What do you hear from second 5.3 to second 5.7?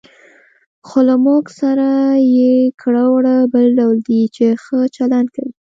کوي.